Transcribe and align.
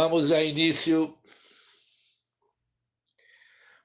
Vamos 0.00 0.28
dar 0.28 0.44
início 0.44 1.12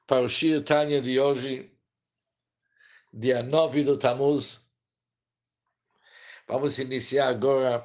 para 0.05 0.21
o 0.21 0.29
Shir 0.29 0.63
Tanya 0.63 1.01
de 1.01 1.20
hoje, 1.20 1.75
dia 3.11 3.41
9 3.41 3.83
do 3.83 3.97
Tammuz. 3.97 4.61
Vamos 6.47 6.77
iniciar 6.77 7.29
agora 7.29 7.84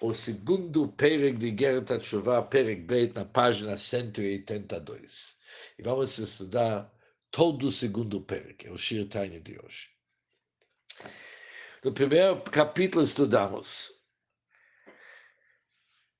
o 0.00 0.14
segundo 0.14 0.86
Pereg 0.86 1.36
de 1.36 1.52
Gerta 1.52 1.98
Tshuva, 1.98 2.44
Pereg 2.44 2.82
Beit, 2.82 3.16
na 3.16 3.24
página 3.24 3.76
182. 3.76 5.36
E 5.76 5.82
vamos 5.82 6.16
estudar 6.16 6.94
todo 7.32 7.66
o 7.66 7.72
segundo 7.72 8.20
Pereg, 8.20 8.68
é 8.68 8.70
o 8.70 8.78
Shir 8.78 9.08
Tanya 9.08 9.40
de 9.40 9.58
hoje. 9.58 9.90
No 11.82 11.92
primeiro 11.92 12.40
capítulo 12.42 13.02
estudamos 13.02 14.00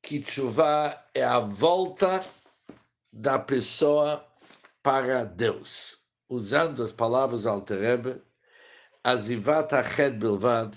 que 0.02 0.22
chuva 0.24 1.08
é 1.14 1.22
a 1.22 1.38
volta 1.38 2.20
da 3.12 3.38
pessoa 3.38 4.26
para 4.82 5.24
Deus. 5.24 5.98
Usando 6.28 6.82
as 6.82 6.92
palavras 6.92 7.44
do 7.44 7.50
Alterebe, 7.50 8.20
Azivat 9.04 9.72
Ached 9.74 10.18
Bilvad, 10.18 10.76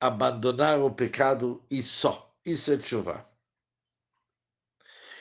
abandonar 0.00 0.80
o 0.80 0.90
pecado 0.90 1.64
e 1.70 1.82
só. 1.82 2.34
Isso 2.44 2.72
é 2.72 2.78
chuva. 2.78 3.26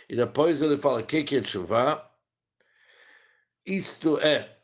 E 0.07 0.15
depois 0.15 0.61
ele 0.61 0.77
fala 0.77 1.01
o 1.01 1.05
que, 1.05 1.23
que 1.23 1.37
é 1.37 1.43
chuva. 1.43 2.09
Isto 3.65 4.19
é 4.19 4.61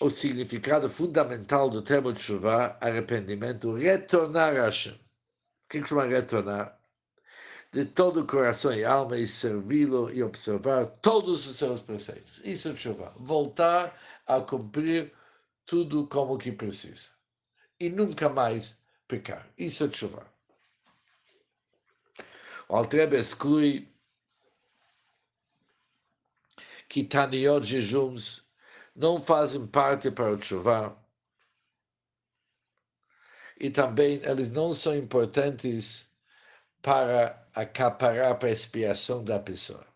o 0.00 0.10
significado 0.10 0.90
fundamental 0.90 1.70
do 1.70 1.82
termo 1.82 2.14
chuva, 2.14 2.76
arrependimento, 2.80 3.74
retornar 3.74 4.54
a 4.54 4.64
Hashem. 4.64 5.05
Que 5.68 5.80
costuma 5.80 6.04
retornar? 6.04 6.78
De 7.72 7.84
todo 7.84 8.20
o 8.20 8.26
coração 8.26 8.72
e 8.72 8.84
alma 8.84 9.18
e 9.18 9.26
servi-lo 9.26 10.10
e 10.12 10.22
observar 10.22 10.88
todos 10.88 11.46
os 11.46 11.56
seus 11.56 11.80
preceitos. 11.80 12.40
Isso 12.44 12.68
é 12.68 12.76
chuva. 12.76 13.12
Voltar 13.16 14.00
a 14.26 14.40
cumprir 14.40 15.12
tudo 15.66 16.06
como 16.06 16.38
que 16.38 16.52
precisa. 16.52 17.10
E 17.78 17.88
nunca 17.90 18.28
mais 18.28 18.78
pecar. 19.08 19.48
Isso 19.58 19.84
é 19.84 19.90
chuva. 19.90 20.26
O 22.68 22.76
Altrebe 22.76 23.16
exclui 23.16 23.88
que 26.88 27.04
taniot 27.04 27.66
jejuns 27.66 28.44
não 28.94 29.20
fazem 29.20 29.66
parte 29.66 30.10
para 30.10 30.32
o 30.32 30.38
chuva 30.38 30.96
e 33.58 33.70
também 33.70 34.20
eles 34.24 34.50
não 34.50 34.72
são 34.74 34.96
importantes 34.96 36.10
para 36.82 37.46
acaparar 37.54 38.38
para 38.38 38.48
a 38.48 38.52
expiação 38.52 39.24
da 39.24 39.38
pessoa. 39.38 39.86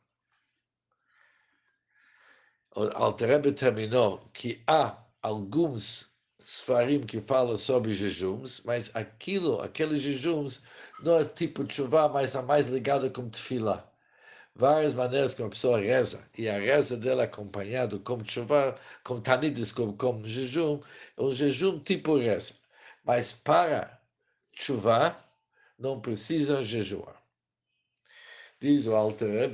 O 2.75 2.83
Alterebe 2.95 3.53
terminou 3.53 4.19
que 4.33 4.63
há 4.67 4.97
alguns 5.23 6.09
sfarim 6.39 7.05
que 7.05 7.21
falam 7.21 7.57
sobre 7.57 7.93
jejuns, 7.95 8.63
mas 8.65 8.91
aquilo, 8.95 9.61
aqueles 9.61 10.01
jejuns, 10.01 10.63
não 11.03 11.19
é 11.19 11.25
tipo 11.25 11.71
chuva, 11.71 12.09
mas 12.09 12.35
é 12.35 12.43
mais 12.43 12.69
ligado 12.69 13.11
com 13.11 13.29
tefilá. 13.29 13.87
Várias 14.55 14.95
maneiras 14.95 15.35
que 15.35 15.43
uma 15.43 15.51
pessoa 15.51 15.79
reza, 15.81 16.29
e 16.37 16.49
a 16.49 16.59
reza 16.59 16.97
dela 16.97 17.25
acompanhado 17.25 18.01
com 18.01 18.25
chuva, 18.25 18.77
com 19.05 19.21
tanidis, 19.21 19.73
como, 19.73 19.97
como 19.97 20.27
jejum, 20.27 20.81
é 21.17 21.23
um 21.23 21.33
jejum 21.35 21.79
tipo 21.81 22.17
reza. 22.19 22.55
Mas 23.05 23.33
para 23.33 24.01
chuva, 24.53 25.17
não 25.79 26.01
precisa 26.01 26.63
jejuar. 26.63 27.21
Diz 28.61 28.87
o 28.87 28.95
Alter 28.95 29.51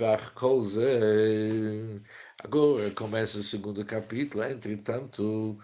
agora 2.43 2.91
começa 2.91 3.39
o 3.39 3.43
segundo 3.43 3.85
capítulo, 3.85 4.43
entretanto, 4.43 5.59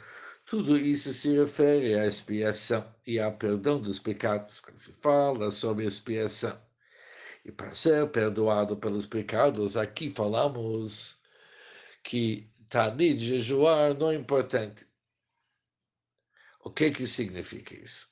tudo 0.45 0.79
isso 0.79 1.13
se 1.13 1.37
refere 1.37 1.99
à 1.99 2.07
expiação 2.07 2.85
e 3.05 3.19
ao 3.19 3.33
perdão 3.33 3.81
dos 3.81 3.99
pecados, 3.99 4.61
quando 4.61 4.77
se 4.77 4.93
fala 4.93 5.51
sobre 5.51 5.87
expiação. 5.87 6.57
E 7.45 7.51
para 7.51 7.75
ser 7.75 8.09
perdoado 8.11 8.77
pelos 8.77 9.07
pecados, 9.07 9.77
aqui 9.77 10.11
falamos 10.11 11.19
que 12.05 12.49
Tanit 12.69 13.19
jejuar 13.19 13.95
não 13.99 14.11
é 14.11 14.15
importante. 14.15 14.87
O 16.65 16.71
que 16.71 16.93
que 16.93 17.07
significa 17.09 17.75
isso? 17.75 18.07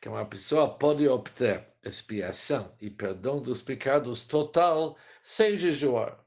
Que 0.00 0.08
uma 0.08 0.26
pessoa 0.26 0.76
pode 0.76 1.06
obter 1.06 1.64
expiação 1.84 2.76
e 2.80 2.90
perdão 2.90 3.40
dos 3.40 3.62
pecados 3.62 4.24
total 4.24 4.98
sem 5.22 5.54
jejuar. 5.54 6.18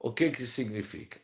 O 0.00 0.12
que 0.12 0.30
que 0.30 0.44
significa? 0.44 1.20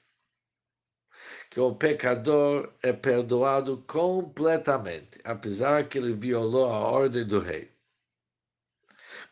Que 1.50 1.59
o 1.59 1.75
pecador 1.75 2.72
é 2.80 2.92
perdoado 2.92 3.82
completamente, 3.88 5.20
apesar 5.25 5.88
que 5.88 5.98
ele 5.98 6.12
violou 6.12 6.66
a 6.66 6.78
ordem 6.78 7.26
do 7.26 7.41
rei. 7.41 7.72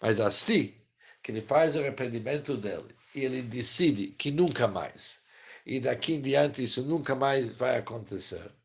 Mas 0.03 0.19
assim 0.19 0.77
que 1.23 1.31
ele 1.31 1.43
faz 1.43 1.77
o 1.77 1.79
arrependimento 1.79 2.57
dele 2.57 2.93
e 3.15 3.25
ele 3.25 3.43
decide 3.43 4.09
que 4.09 4.33
nunca 4.33 4.67
mais, 4.67 5.23
e 5.65 5.79
daqui 5.79 6.15
em 6.15 6.21
diante 6.21 6.63
isso 6.63 6.83
nunca 6.83 7.15
mais 7.15 7.57
vai 7.57 7.79
acontecer, 7.79 8.58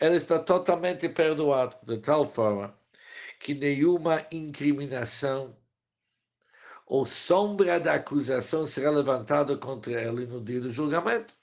ele 0.00 0.16
está 0.16 0.38
totalmente 0.38 1.08
perdoado, 1.08 1.76
de 1.84 1.98
tal 1.98 2.24
forma 2.24 2.76
que 3.40 3.54
nenhuma 3.54 4.26
incriminação 4.30 5.56
ou 6.86 7.04
sombra 7.04 7.80
da 7.80 7.94
acusação 7.94 8.64
será 8.64 8.90
levantada 8.90 9.56
contra 9.56 10.00
ele 10.00 10.26
no 10.26 10.40
dia 10.40 10.60
do 10.60 10.72
julgamento. 10.72 11.34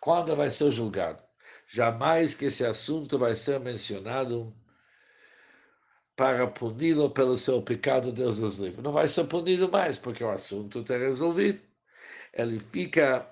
Quando 0.00 0.36
vai 0.36 0.50
ser 0.50 0.70
julgado? 0.70 1.22
Jamais 1.66 2.34
que 2.34 2.46
esse 2.46 2.64
assunto 2.64 3.18
vai 3.18 3.34
ser 3.34 3.58
mencionado 3.60 4.54
para 6.16 6.46
puni-lo 6.46 7.10
pelo 7.10 7.36
seu 7.36 7.62
pecado, 7.62 8.12
Deus 8.12 8.38
nos 8.38 8.58
livre. 8.58 8.82
Não 8.82 8.92
vai 8.92 9.08
ser 9.08 9.24
punido 9.24 9.70
mais, 9.70 9.98
porque 9.98 10.22
o 10.22 10.30
assunto 10.30 10.80
está 10.80 10.96
resolvido. 10.96 11.60
Ele 12.32 12.60
fica 12.60 13.28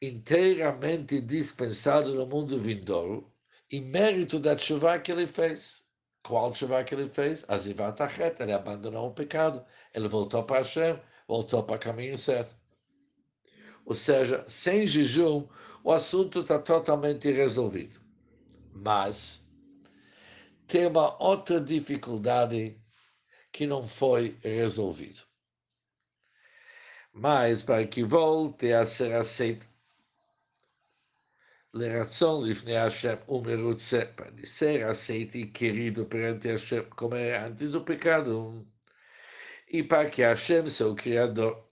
inteiramente 0.00 1.20
dispensado 1.20 2.14
no 2.14 2.26
mundo 2.26 2.58
vindouro, 2.58 3.31
em 3.72 3.80
mérito 3.80 4.38
da 4.38 4.56
chuva 4.56 4.98
que 4.98 5.10
ele 5.10 5.26
fez. 5.26 5.82
Qual 6.22 6.54
chuva 6.54 6.84
que 6.84 6.94
ele 6.94 7.08
fez? 7.08 7.44
Azivat 7.48 8.00
Achet, 8.02 8.40
ele 8.40 8.52
abandonou 8.52 9.08
o 9.08 9.14
pecado, 9.14 9.64
ele 9.94 10.08
voltou 10.08 10.44
para 10.44 10.58
Hashem, 10.58 11.00
voltou 11.26 11.62
para 11.64 11.76
o 11.76 11.78
caminho 11.78 12.16
certo. 12.16 12.54
Ou 13.84 13.94
seja, 13.94 14.44
sem 14.46 14.86
jejum, 14.86 15.48
o 15.82 15.90
assunto 15.90 16.40
está 16.40 16.58
totalmente 16.58 17.32
resolvido. 17.32 18.00
Mas 18.72 19.44
tem 20.68 20.86
uma 20.86 21.20
outra 21.22 21.60
dificuldade 21.60 22.80
que 23.50 23.66
não 23.66 23.86
foi 23.86 24.38
resolvida. 24.42 25.20
Mas 27.12 27.62
para 27.62 27.86
que 27.86 28.04
volte 28.04 28.72
a 28.72 28.84
ser 28.84 29.14
aceito, 29.14 29.68
Leração 31.74 32.42
Lifnei 32.42 32.74
Hashem 32.74 33.18
Umerutze, 33.26 34.04
para 34.14 34.30
ser 34.44 34.84
aceito 34.84 35.38
e 35.38 35.46
querido 35.46 36.04
perante 36.04 36.48
Hashem, 36.48 36.84
como 36.90 37.14
era 37.14 37.46
antes 37.46 37.72
do 37.72 37.82
pecado. 37.82 38.66
E 39.68 39.82
para 39.82 40.10
que 40.10 40.22
Hashem, 40.22 40.68
seu 40.68 40.94
Criador, 40.94 41.66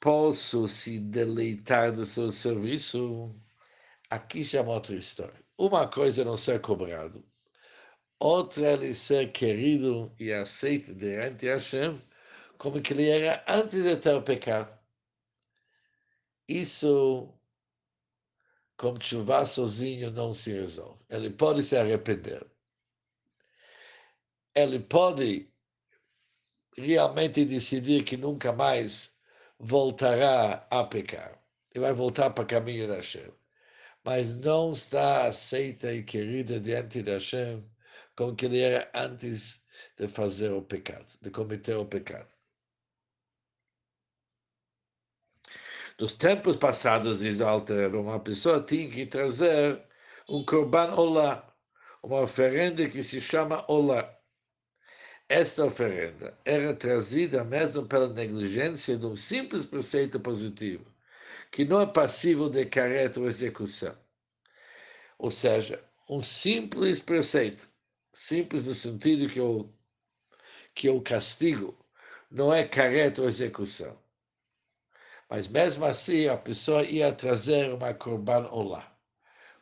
possa 0.00 0.68
se 0.68 1.00
deleitar 1.00 1.92
do 1.92 2.04
seu 2.06 2.30
serviço, 2.30 3.34
aqui 4.08 4.44
chama 4.44 4.72
outra 4.72 4.94
história. 4.94 5.42
Uma 5.58 5.88
coisa 5.88 6.22
é 6.22 6.24
não 6.24 6.36
ser 6.36 6.60
cobrado, 6.60 7.24
outra 8.20 8.66
é 8.68 8.72
ele 8.74 8.94
ser 8.94 9.32
querido 9.32 10.14
e 10.18 10.32
aceito 10.32 10.94
de 10.94 11.48
Hashem, 11.48 12.00
como 12.58 12.80
que 12.80 12.92
ele 12.92 13.08
era 13.08 13.44
antes 13.48 13.82
de 13.82 13.96
ter 13.96 14.14
o 14.14 14.22
pecado. 14.22 14.78
Isso 16.48 17.34
com 18.76 18.98
chuva 19.00 19.44
sozinho 19.44 20.10
não 20.10 20.34
se 20.34 20.52
resolve. 20.52 21.00
Ele 21.08 21.30
pode 21.30 21.62
se 21.62 21.76
arrepender. 21.76 22.44
Ele 24.54 24.78
pode 24.78 25.48
realmente 26.76 27.44
decidir 27.44 28.04
que 28.04 28.16
nunca 28.16 28.52
mais 28.52 29.16
voltará 29.58 30.66
a 30.70 30.84
pecar. 30.84 31.40
E 31.74 31.78
vai 31.80 31.92
voltar 31.92 32.30
para 32.30 32.44
o 32.44 32.46
caminho 32.46 32.86
da 32.88 32.96
Hashem. 32.96 33.32
Mas 34.04 34.36
não 34.36 34.72
está 34.72 35.26
aceita 35.26 35.92
e 35.92 36.02
querida 36.02 36.60
diante 36.60 37.02
da 37.02 37.14
Hashem 37.14 37.64
como 38.16 38.36
que 38.36 38.46
ele 38.46 38.60
era 38.60 38.90
antes 38.94 39.64
de 39.96 40.06
fazer 40.08 40.52
o 40.52 40.62
pecado, 40.62 41.10
de 41.20 41.30
cometer 41.30 41.76
o 41.76 41.86
pecado. 41.86 42.32
Nos 45.98 46.16
tempos 46.16 46.56
passados, 46.56 47.20
diz 47.20 47.40
Alter, 47.40 47.94
uma 47.94 48.18
pessoa 48.18 48.60
tinha 48.62 48.90
que 48.90 49.06
trazer 49.06 49.80
um 50.28 50.44
korban 50.44 50.92
olá, 50.94 51.54
uma 52.02 52.20
oferenda 52.22 52.88
que 52.88 53.02
se 53.02 53.20
chama 53.20 53.64
olá. 53.68 54.12
esta 55.28 55.64
oferenda 55.64 56.36
era 56.44 56.74
trazida 56.74 57.44
mesmo 57.44 57.86
pela 57.86 58.08
negligência 58.08 58.96
de 58.96 59.06
um 59.06 59.16
simples 59.16 59.64
preceito 59.64 60.18
positivo, 60.20 60.84
que 61.52 61.64
não 61.64 61.80
é 61.80 61.86
passivo 61.86 62.50
de 62.50 62.66
careta 62.66 63.20
ou 63.20 63.28
execução. 63.28 63.96
Ou 65.18 65.30
seja, 65.30 65.82
um 66.10 66.22
simples 66.22 67.00
preceito, 67.00 67.68
simples 68.12 68.66
no 68.66 68.74
sentido 68.74 69.28
que 69.28 69.40
o, 69.40 69.72
que 70.74 70.88
o 70.88 71.00
castigo 71.00 71.76
não 72.30 72.52
é 72.52 72.66
careta 72.66 73.22
ou 73.22 73.28
execução. 73.28 74.03
Mas 75.34 75.48
mesmo 75.48 75.84
assim 75.84 76.28
a 76.28 76.38
pessoa 76.38 76.84
ia 76.84 77.12
trazer 77.12 77.74
uma 77.74 77.92
korban 77.92 78.46
olá. 78.52 78.96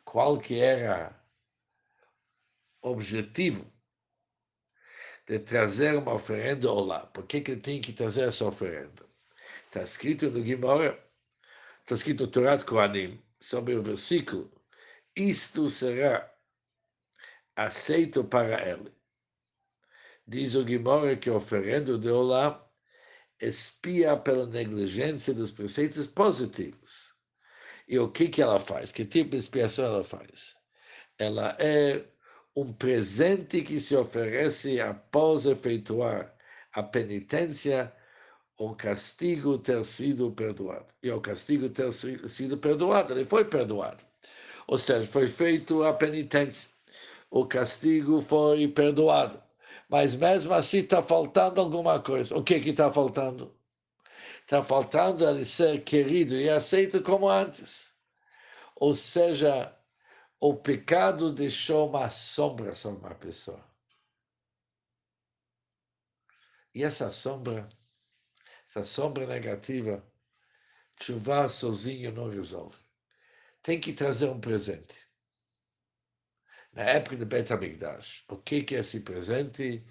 Qual 0.05 0.37
que 0.37 0.59
era 0.59 1.19
o 2.83 2.91
objetivo 2.91 3.73
de 5.25 5.39
trazer 5.39 5.95
uma 5.95 6.13
oferenda 6.13 6.71
olá? 6.71 7.07
Por 7.07 7.25
que, 7.25 7.41
que 7.41 7.55
tem 7.55 7.81
que 7.81 7.91
trazer 7.91 8.27
essa 8.27 8.45
oferenda? 8.45 9.03
Está 9.65 9.81
escrito 9.81 10.29
no 10.29 10.43
Guimora, 10.43 11.03
está 11.79 11.95
escrito 11.95 12.27
de 12.27 12.65
Kohanim, 12.65 13.19
sobre 13.39 13.73
o 13.73 13.81
versículo, 13.81 14.53
isto 15.15 15.71
será 15.71 16.31
aceito 17.55 18.23
para 18.23 18.61
ele. 18.61 18.93
Diz 20.27 20.53
o 20.53 20.63
Guimora 20.63 21.17
que 21.17 21.31
a 21.31 21.33
oferenda 21.33 21.97
de 21.97 22.11
olá 22.11 22.63
espia 23.45 24.15
pela 24.17 24.45
negligência 24.45 25.33
dos 25.33 25.51
preceitos 25.51 26.07
positivos. 26.07 27.13
E 27.87 27.99
o 27.99 28.09
que, 28.09 28.29
que 28.29 28.41
ela 28.41 28.59
faz? 28.59 28.91
Que 28.91 29.05
tipo 29.05 29.31
de 29.31 29.37
expiação 29.37 29.85
ela 29.85 30.03
faz? 30.03 30.55
Ela 31.17 31.55
é 31.59 32.05
um 32.55 32.71
presente 32.71 33.61
que 33.61 33.79
se 33.79 33.95
oferece 33.95 34.79
após 34.79 35.45
efetuar 35.45 36.33
a 36.71 36.81
penitência 36.81 37.93
o 38.57 38.75
castigo 38.75 39.57
ter 39.57 39.83
sido 39.83 40.31
perdoado. 40.31 40.87
E 41.01 41.11
o 41.11 41.19
castigo 41.19 41.69
ter 41.69 41.91
sido 41.93 42.57
perdoado, 42.57 43.13
ele 43.13 43.25
foi 43.25 43.43
perdoado. 43.45 44.03
Ou 44.67 44.77
seja, 44.77 45.05
foi 45.05 45.27
feito 45.27 45.83
a 45.83 45.93
penitência. 45.93 46.69
O 47.29 47.45
castigo 47.45 48.21
foi 48.21 48.67
perdoado 48.67 49.42
mas 49.93 50.15
mesmo 50.15 50.51
assim 50.55 50.79
está 50.79 51.03
faltando 51.03 51.61
alguma 51.61 52.01
coisa. 52.01 52.35
O 52.35 52.43
que 52.43 52.55
está 52.55 52.91
faltando? 52.91 53.55
Está 54.41 54.63
faltando 54.63 55.23
ele 55.23 55.45
ser 55.45 55.83
querido 55.83 56.33
e 56.33 56.49
aceito 56.49 57.03
como 57.03 57.29
antes. 57.29 57.95
Ou 58.75 58.95
seja, 58.95 59.71
o 60.39 60.55
pecado 60.55 61.31
deixou 61.31 61.87
uma 61.87 62.09
sombra 62.09 62.73
sobre 62.73 63.05
uma 63.05 63.13
pessoa. 63.13 63.63
E 66.73 66.83
essa 66.83 67.11
sombra, 67.11 67.69
essa 68.67 68.83
sombra 68.83 69.27
negativa, 69.27 70.03
chuvar 70.99 71.47
sozinho 71.51 72.11
não 72.11 72.31
resolve. 72.31 72.79
Tem 73.61 73.79
que 73.79 73.93
trazer 73.93 74.27
um 74.27 74.41
presente 74.41 75.02
na 76.73 76.83
época 76.83 77.15
de 77.15 77.25
Bet 77.25 77.51
HaMikdash. 77.51 78.25
O 78.29 78.37
que, 78.37 78.63
que 78.63 78.75
é 78.75 78.79
esse 78.79 79.01
presente? 79.01 79.85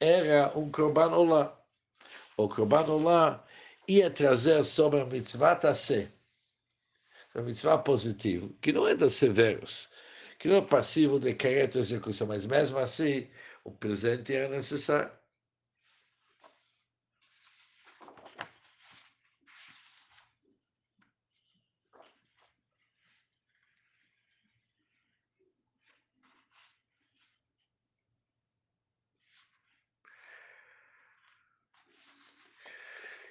Era 0.00 0.56
um 0.58 0.70
Korban 0.70 1.14
Olá. 1.14 1.60
O 2.36 2.48
Korban 2.48 2.84
Olá 2.86 3.46
ia 3.88 4.10
trazer 4.10 4.64
sobre 4.64 5.00
a 5.00 5.04
mitzvah 5.04 5.56
Taseh, 5.56 6.08
a 7.34 7.42
mitzvah 7.42 7.78
positivo, 7.78 8.54
que 8.60 8.72
não 8.72 8.86
é 8.88 8.94
das 8.94 9.14
severos, 9.14 9.90
que 10.38 10.48
não 10.48 10.56
é 10.56 10.62
passivo 10.62 11.18
de 11.18 11.34
careta 11.34 11.78
execução, 11.78 12.26
mas 12.26 12.46
mesmo 12.46 12.78
assim, 12.78 13.28
o 13.64 13.70
presente 13.70 14.34
era 14.34 14.48
necessário. 14.48 15.10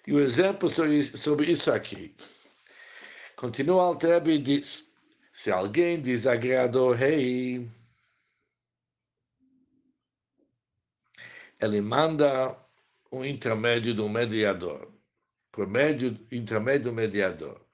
E 0.05 0.13
o 0.13 0.19
exemplo 0.19 0.69
sobre 0.69 1.49
isso 1.49 1.71
aqui. 1.71 2.15
Continua 3.35 3.83
Altrebe 3.83 4.33
e 4.33 4.41
diz: 4.41 4.93
se 5.31 5.51
alguém 5.51 6.01
desagrada 6.01 6.81
o 6.81 6.91
rei, 6.91 7.67
ele 11.59 11.81
manda 11.81 12.57
um 13.11 13.23
intermédio 13.23 13.95
do 13.95 14.09
mediador, 14.09 14.91
por 15.51 15.67
meio 15.67 16.19
intermédio 16.31 16.91
do 16.91 16.93
mediador. 16.93 17.65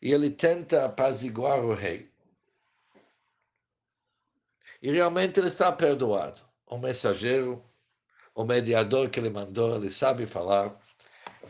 E 0.00 0.12
ele 0.12 0.30
tenta 0.30 0.86
apaziguar 0.86 1.60
o 1.60 1.74
rei. 1.74 2.10
E 4.80 4.90
realmente 4.90 5.38
ele 5.38 5.48
está 5.48 5.70
perdoado. 5.70 6.40
O 6.66 6.76
mensageiro 6.78 7.64
o 8.34 8.44
mediador 8.44 9.10
que 9.10 9.20
ele 9.20 9.30
mandou, 9.30 9.76
ele 9.76 9.90
sabe 9.90 10.26
falar, 10.26 10.78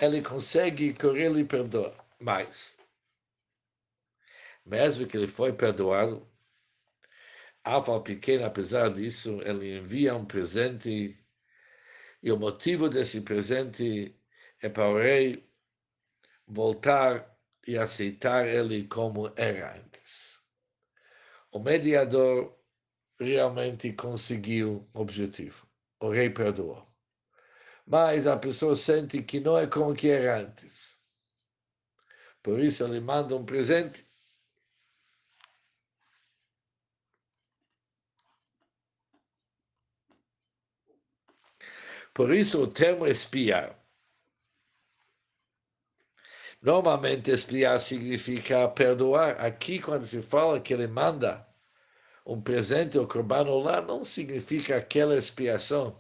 ele 0.00 0.23
consegue 0.23 0.93
correr 0.94 1.37
e 1.38 1.44
perdoar. 1.44 1.94
Mas, 2.19 2.76
mesmo 4.64 5.06
que 5.06 5.17
ele 5.17 5.26
foi 5.26 5.52
perdoado, 5.52 6.29
Alfa 7.64 8.00
pequeno, 8.00 8.44
apesar 8.44 8.93
disso, 8.93 9.40
ele 9.43 9.79
envia 9.79 10.17
um 10.17 10.25
presente 10.25 11.17
e 12.20 12.32
o 12.32 12.37
motivo 12.37 12.88
desse 12.88 13.20
presente 13.20 14.17
é 14.61 14.69
para 14.69 14.88
o 14.88 14.99
rei 14.99 15.49
voltar 16.46 17.38
e 17.67 17.78
aceitar 17.78 18.49
ele 18.49 18.88
como 18.88 19.32
era 19.37 19.76
antes. 19.76 20.40
O 21.52 21.61
mediador 21.61 22.58
realmente 23.20 23.93
conseguiu 23.93 24.88
o 24.93 25.00
objetivo 25.00 25.72
o 26.02 26.10
rei 26.10 26.28
perdoou. 26.31 26.87
Mas 27.87 28.26
a 28.26 28.37
pessoa 28.37 28.75
sente 28.76 29.22
que 29.22 29.40
não 29.40 29.56
é 29.56 29.66
como 29.66 29.94
que 29.94 30.10
era 30.10 30.40
antes. 30.40 31.00
Por 32.43 32.58
isso 32.60 32.84
ele 32.84 33.00
manda 33.00 33.37
um 33.37 33.44
presente. 33.44 34.04
Por 42.12 42.35
isso 42.35 42.62
o 42.62 42.66
termo 42.66 43.06
espiar. 43.06 43.78
Normalmente 46.61 47.30
espiar 47.30 47.80
significa 47.80 48.68
perdoar. 48.68 49.40
Aqui 49.40 49.80
quando 49.80 50.04
se 50.04 50.23
fala 50.23 50.61
que 50.61 50.75
ele 50.75 50.87
manda 50.87 51.51
um 52.26 52.41
presente 52.41 52.99
ou 52.99 53.07
corban 53.07 53.43
lá 53.62 53.81
não 53.81 54.05
significa 54.05 54.76
aquela 54.76 55.17
expiação 55.17 55.97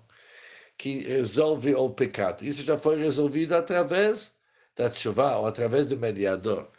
que 0.78 1.00
resolve 1.00 1.74
o 1.74 1.90
pecado. 1.90 2.44
Isso 2.44 2.62
já 2.62 2.78
foi 2.78 2.98
resolvido 2.98 3.54
através 3.54 4.40
da 4.76 4.90
chuva 4.90 5.36
ou 5.38 5.46
através 5.46 5.88
do 5.90 5.96
mediador. 5.96 6.70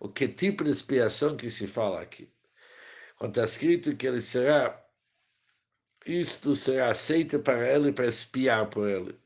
O 0.00 0.08
que 0.08 0.28
tipo 0.28 0.64
de 0.64 0.70
expiação 0.70 1.36
que 1.36 1.50
se 1.50 1.66
fala 1.66 2.00
aqui? 2.00 2.28
Quando 3.18 3.32
está 3.32 3.44
escrito 3.44 3.96
que 3.96 4.06
ele 4.06 4.20
será, 4.20 4.84
isto 6.06 6.54
será 6.54 6.90
aceito 6.90 7.38
para 7.38 7.72
ele 7.72 7.92
para 7.92 8.06
espiar 8.06 8.68
por 8.68 8.88
ele. 8.88 9.16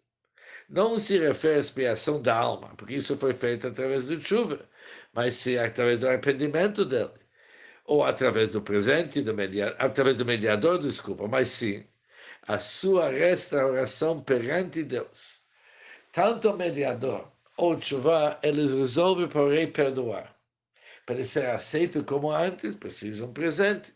Não 0.68 0.98
se 0.98 1.18
refere 1.18 1.56
à 1.56 1.60
expiação 1.60 2.20
da 2.20 2.36
alma, 2.36 2.74
porque 2.76 2.94
isso 2.96 3.16
foi 3.16 3.32
feito 3.32 3.68
através 3.68 4.06
do 4.08 4.20
chuva, 4.20 4.68
mas 5.14 5.36
sim 5.36 5.56
através 5.56 6.00
do 6.00 6.08
arrependimento 6.08 6.84
dele 6.84 7.12
ou 7.86 8.04
através 8.04 8.52
do 8.52 8.60
presente, 8.60 9.22
do 9.22 9.32
mediador, 9.34 9.76
através 9.78 10.16
do 10.16 10.24
mediador, 10.26 10.78
desculpa, 10.78 11.28
mas 11.28 11.50
sim 11.50 11.84
a 12.46 12.58
sua 12.58 13.10
restauração 13.10 14.20
perante 14.22 14.82
Deus. 14.82 15.40
Tanto 16.12 16.50
o 16.50 16.56
mediador 16.56 17.30
ou 17.56 17.80
chuva, 17.80 18.38
eles 18.42 18.72
resolvem, 18.72 19.28
porém, 19.28 19.70
perdoar. 19.70 20.34
Para 21.04 21.24
ser 21.24 21.46
aceito 21.46 22.04
como 22.04 22.30
antes, 22.30 22.74
precisam 22.74 23.28
um 23.28 23.32
presente. 23.32 23.94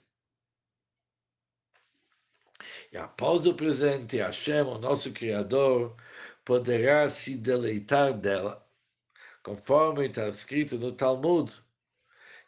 E 2.93 2.97
após 2.97 3.47
o 3.47 3.55
presente, 3.55 4.19
Hashem, 4.19 4.63
o 4.63 4.79
nosso 4.79 5.13
Criador, 5.13 5.97
poderá 6.45 7.09
se 7.09 7.37
deleitar 7.37 8.13
dela, 8.13 8.67
conforme 9.43 10.07
está 10.07 10.29
escrito 10.29 10.79
no 10.79 10.93
Talmud 10.93 11.53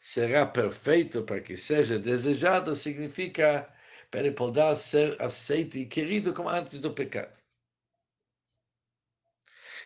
será 0.02 0.44
perfeito 0.44 1.22
para 1.22 1.40
que 1.40 1.56
seja 1.56 1.96
desejado, 1.96 2.74
significa 2.74 3.72
para 4.10 4.20
ele 4.20 4.32
poder 4.32 4.76
ser 4.76 5.20
aceito 5.22 5.78
e 5.78 5.86
querido 5.86 6.34
como 6.34 6.48
antes 6.48 6.80
do 6.80 6.92
pecado. 6.92 7.38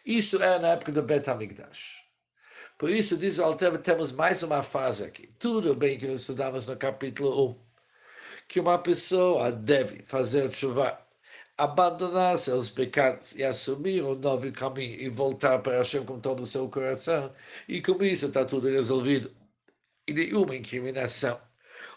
Isso 0.07 0.43
é 0.43 0.59
na 0.59 0.69
época 0.69 0.91
do 0.91 1.03
Bet 1.03 1.29
HaMikdash. 1.29 2.03
Por 2.79 2.91
isso, 2.91 3.17
diz 3.19 3.39
o 3.39 3.45
Alter, 3.45 3.79
temos 3.79 4.11
mais 4.11 4.43
uma 4.43 4.63
fase 4.63 5.05
aqui. 5.05 5.29
Tudo 5.39 5.75
bem 5.75 5.99
que 5.99 6.07
nós 6.07 6.21
estudamos 6.21 6.67
no 6.67 6.77
capítulo 6.77 7.51
1, 7.51 7.67
que 8.49 8.61
uma 8.61 8.79
pessoa 8.79 9.53
deve 9.53 10.03
fazer 10.03 10.51
chuva 10.51 10.99
abandonar 11.59 12.39
seus 12.39 12.71
pecados 12.71 13.35
e 13.35 13.45
assumir 13.45 14.03
um 14.03 14.15
novo 14.15 14.51
caminho 14.53 15.01
e 15.01 15.09
voltar 15.09 15.59
para 15.61 15.79
Hashem 15.79 16.05
com 16.05 16.21
todo 16.21 16.41
o 16.41 16.47
seu 16.47 16.69
coração. 16.71 17.35
E 17.69 17.83
com 17.83 18.03
isso 18.05 18.27
está 18.27 18.45
tudo 18.45 18.69
resolvido. 18.69 19.46
E 20.07 20.13
nenhuma 20.13 20.55
incriminação 20.55 21.41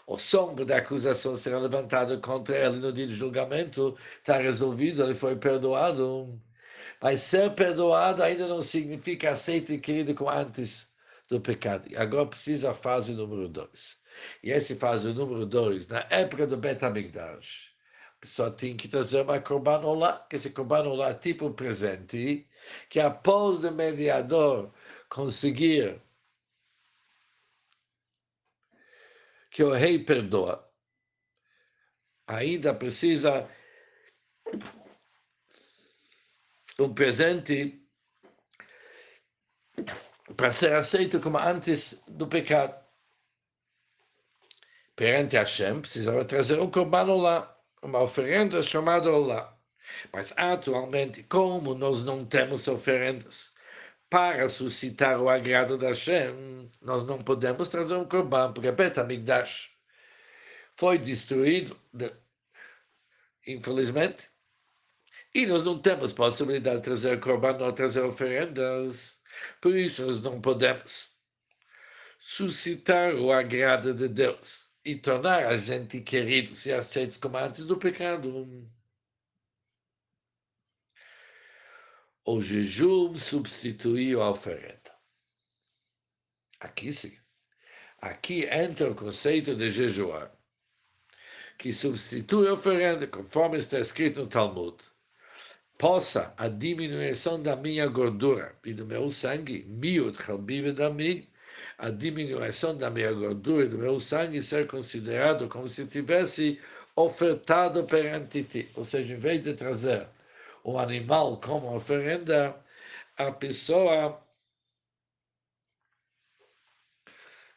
ou 0.06 0.18
sombra 0.18 0.64
da 0.64 0.78
acusação 0.78 1.36
será 1.36 1.58
levantada 1.58 2.18
contra 2.18 2.56
ele 2.56 2.78
no 2.78 2.92
dia 2.92 3.06
do 3.06 3.12
julgamento, 3.12 3.96
está 4.18 4.38
resolvido, 4.38 5.02
ele 5.04 5.14
foi 5.14 5.36
perdoado. 5.36 6.40
Mas 7.00 7.20
ser 7.20 7.54
perdoado 7.54 8.22
ainda 8.22 8.48
não 8.48 8.60
significa 8.60 9.30
aceito 9.30 9.72
e 9.72 9.78
querido 9.78 10.14
como 10.14 10.28
antes 10.28 10.92
do 11.28 11.40
pecado. 11.40 11.86
E 11.88 11.96
agora 11.96 12.26
precisa 12.26 12.72
a 12.72 12.74
fase 12.74 13.12
número 13.12 13.48
dois. 13.48 13.98
E 14.42 14.50
essa 14.50 14.74
fase 14.74 15.12
número 15.12 15.46
dois, 15.46 15.88
na 15.88 16.04
época 16.10 16.46
do 16.46 16.56
Bet 16.56 16.84
HaMikdash, 16.84 17.70
a 18.16 18.20
pessoa 18.20 18.50
tem 18.50 18.76
que 18.76 18.88
trazer 18.88 19.22
uma 19.22 19.40
Korban 19.40 19.80
Olá, 19.80 20.26
que 20.28 20.36
esse 20.36 20.50
Korban 20.50 20.88
Olá 20.88 21.10
é 21.10 21.14
tipo 21.14 21.50
presente, 21.52 22.46
que 22.88 22.98
após 22.98 23.62
o 23.62 23.70
mediador 23.70 24.72
conseguir 25.08 26.02
que 29.50 29.62
o 29.64 29.72
rei 29.72 29.98
perdoa, 29.98 30.70
ainda 32.26 32.72
precisa 32.72 33.48
um 36.78 36.94
presente 36.94 37.84
para 40.36 40.52
ser 40.52 40.74
aceito 40.74 41.20
como 41.20 41.38
antes 41.38 42.04
do 42.08 42.26
pecado. 42.26 42.78
Perante 44.94 45.36
Hashem, 45.36 45.80
precisava 45.80 46.24
trazer 46.24 46.60
um 46.60 46.70
corban 46.70 47.14
lá, 47.14 47.58
uma 47.82 48.00
oferenda 48.00 48.62
chamada 48.62 49.10
lá. 49.10 49.58
Mas 50.12 50.32
atualmente, 50.36 51.22
como 51.24 51.74
nós 51.74 52.02
não 52.02 52.24
temos 52.24 52.68
oferendas 52.68 53.52
para 54.10 54.48
suscitar 54.48 55.20
o 55.20 55.28
agrado 55.28 55.78
da 55.78 55.88
Hashem, 55.88 56.68
nós 56.82 57.06
não 57.06 57.18
podemos 57.18 57.68
trazer 57.68 57.94
um 57.94 58.04
corban, 58.04 58.52
porque 58.52 58.72
Bet 58.72 58.98
Amigdash 58.98 59.70
foi 60.76 60.98
destruído, 60.98 61.76
infelizmente, 63.46 64.28
e 65.34 65.46
nós 65.46 65.64
não 65.64 65.78
temos 65.80 66.12
possibilidade 66.12 66.78
de 66.78 66.84
trazer 66.84 67.20
corban 67.20 67.56
ou 67.64 67.72
trazer 67.72 68.02
oferendas. 68.02 69.20
Por 69.60 69.76
isso, 69.76 70.04
nós 70.04 70.20
não 70.22 70.40
podemos 70.40 71.12
suscitar 72.18 73.14
o 73.14 73.32
agrado 73.32 73.94
de 73.94 74.08
Deus 74.08 74.72
e 74.84 74.96
tornar 74.96 75.46
a 75.46 75.56
gente 75.56 76.00
querido 76.00 76.50
e 76.66 76.72
aceitos 76.72 77.16
como 77.16 77.38
antes 77.38 77.66
do 77.66 77.76
pecado. 77.76 78.68
O 82.24 82.40
jejum 82.40 83.16
substituiu 83.16 84.22
a 84.22 84.30
oferenda. 84.30 84.92
Aqui 86.60 86.92
sim. 86.92 87.16
Aqui 88.00 88.44
entra 88.44 88.90
o 88.90 88.94
conceito 88.94 89.54
de 89.54 89.70
jejuar, 89.70 90.30
que 91.58 91.72
substitui 91.72 92.48
a 92.48 92.54
oferenda, 92.54 93.06
conforme 93.06 93.58
está 93.58 93.78
escrito 93.78 94.20
no 94.20 94.26
Talmud 94.26 94.76
possa 95.80 96.34
a 96.36 96.46
diminuição 96.46 97.42
da 97.42 97.56
minha 97.56 97.86
gordura 97.86 98.54
e 98.66 98.74
do 98.74 98.84
meu 98.84 99.08
sangue, 99.08 99.64
miut 99.66 100.22
chalbive 100.22 100.72
da 100.72 100.90
mim, 100.90 101.26
a 101.78 101.88
diminuição 101.88 102.76
da 102.76 102.90
minha 102.90 103.10
gordura 103.14 103.64
e 103.64 103.68
do 103.70 103.78
meu 103.78 103.98
sangue 103.98 104.42
ser 104.42 104.66
considerado 104.66 105.48
como 105.48 105.66
se 105.66 105.86
tivesse 105.86 106.60
ofertado 106.94 107.82
perante 107.84 108.42
ti. 108.42 108.68
Ou 108.74 108.84
seja, 108.84 109.14
em 109.14 109.16
vez 109.16 109.40
de 109.40 109.54
trazer 109.54 110.06
o 110.64 110.78
animal 110.78 111.40
como 111.40 111.74
oferenda, 111.74 112.64
a 113.16 113.32
pessoa 113.32 114.22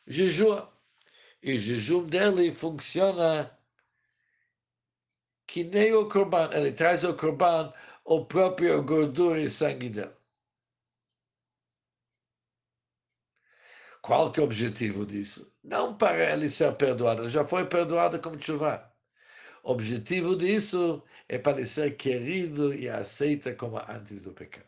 jejua. 0.08 0.72
E 1.42 1.54
o 1.54 1.58
jejum 1.60 2.06
dele 2.08 2.52
funciona 2.52 3.58
que 5.48 5.64
nem 5.64 5.94
o 5.94 6.08
corban. 6.10 6.50
Ele 6.54 6.72
traz 6.72 7.04
o 7.04 7.16
corban 7.16 7.74
o 8.06 8.26
próprio 8.26 8.82
gordura 8.84 9.42
e 9.42 9.50
sangue 9.50 9.90
dele. 9.90 10.14
Qual 14.02 14.32
que 14.32 14.40
é 14.40 14.44
o 14.44 14.46
objetivo 14.46 15.06
disso? 15.06 15.52
Não 15.64 15.98
para 15.98 16.34
ele 16.34 16.50
ser 16.50 16.76
perdoado, 16.76 17.30
já 17.30 17.46
foi 17.46 17.66
perdoado 17.66 18.20
como 18.20 18.42
chuva. 18.42 18.93
Objetivo 19.64 20.36
disso 20.36 21.02
é 21.30 21.40
ser 21.66 21.96
querido 21.96 22.74
e 22.74 22.90
aceita 22.90 23.56
como 23.56 23.78
antes 23.90 24.22
do 24.24 24.34
pecado. 24.34 24.68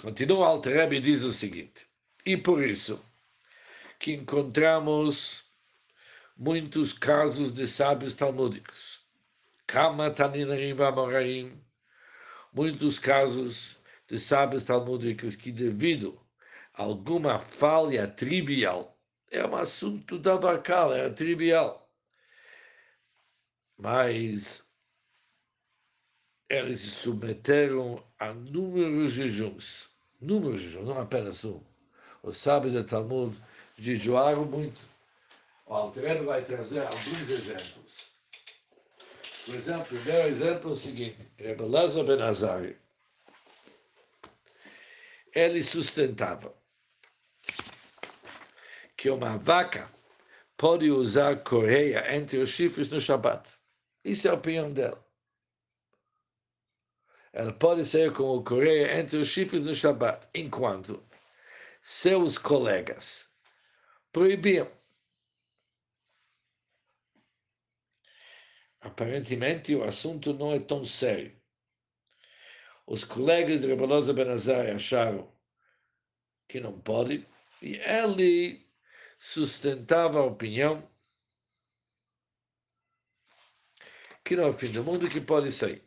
Continua 0.00 0.38
o 0.38 0.44
Alter 0.44 0.92
e 0.92 1.00
diz 1.00 1.22
o 1.22 1.32
seguinte, 1.32 1.86
e 2.26 2.36
por 2.36 2.60
isso 2.60 3.00
que 4.00 4.12
encontramos 4.12 5.44
muitos 6.36 6.92
casos 6.92 7.54
de 7.54 7.68
sábios 7.68 8.16
talmúdicos. 8.16 9.06
Kama 9.64 10.10
Taninarim 10.10 10.74
Vamoraim, 10.74 11.62
muitos 12.52 12.98
casos 12.98 13.80
de 14.08 14.18
sábios 14.18 14.64
talmúdicos 14.64 15.36
que, 15.36 15.52
devido 15.52 16.21
alguma 16.74 17.38
falha 17.38 18.06
trivial, 18.06 18.98
é 19.30 19.46
um 19.46 19.56
assunto 19.56 20.18
da 20.18 20.36
vacal, 20.36 20.92
é 20.92 21.08
trivial, 21.10 21.90
mas 23.78 24.70
eles 26.48 26.80
se 26.80 26.90
submeteram 26.90 28.04
a 28.18 28.32
números 28.32 29.12
jejuns, 29.12 29.90
números 30.20 30.60
de 30.60 30.68
jejuns, 30.68 30.86
não 30.86 31.00
apenas 31.00 31.44
um. 31.44 31.62
Os 32.22 32.36
sábios 32.36 32.72
de 32.72 32.84
Talmud 32.84 33.36
jejuaram 33.76 34.44
muito 34.44 34.92
o 35.72 35.74
Altreno 35.74 36.26
vai 36.26 36.42
trazer 36.42 36.80
alguns 36.80 37.30
exemplos. 37.30 38.12
Por 39.46 39.54
exemplo, 39.54 39.82
o 39.82 39.86
primeiro 39.86 40.28
exemplo 40.28 40.68
é 40.68 40.72
o 40.74 40.76
seguinte: 40.76 41.28
Rebeleza 41.38 42.04
Benazari. 42.04 42.76
Ele 45.34 45.62
sustentava 45.62 46.54
que 49.02 49.10
uma 49.10 49.36
vaca 49.36 49.90
pode 50.56 50.88
usar 50.88 51.42
correia 51.42 52.14
entre 52.16 52.38
os 52.38 52.50
chifres 52.50 52.88
no 52.92 53.00
Shabat. 53.00 53.58
Isso 54.04 54.28
é 54.28 54.30
a 54.30 54.34
opinião 54.34 54.72
dele. 54.72 54.96
Ela 57.32 57.52
pode 57.52 57.84
ser 57.84 58.12
como 58.12 58.44
correia 58.44 59.00
entre 59.00 59.16
os 59.16 59.26
chifres 59.26 59.66
no 59.66 59.74
Shabat, 59.74 60.28
enquanto 60.32 61.04
seus 61.82 62.38
colegas 62.38 63.28
proibiam. 64.12 64.70
Aparentemente 68.80 69.74
o 69.74 69.82
assunto 69.82 70.32
não 70.32 70.52
é 70.52 70.60
tão 70.60 70.84
sério. 70.84 71.36
Os 72.86 73.02
colegas 73.02 73.62
de 73.62 73.66
Rebolosa 73.66 74.12
Benazai 74.12 74.70
acharam 74.70 75.28
que 76.46 76.60
não 76.60 76.80
pode, 76.80 77.26
e 77.60 77.74
ele 77.78 78.70
sustentava 79.22 80.18
a 80.18 80.24
opinião 80.24 80.82
que 84.24 84.34
não 84.36 84.44
é 84.44 84.48
o 84.48 84.52
fim 84.52 84.72
do 84.72 84.82
mundo 84.82 85.08
que 85.08 85.20
pode 85.20 85.52
sair. 85.52 85.82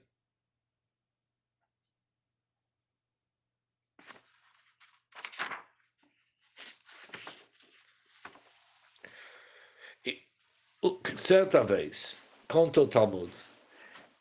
E, 10.06 10.24
certa 11.18 11.64
vez, 11.64 12.22
conta 12.48 12.82
o 12.82 12.88
Talmud, 12.88 13.34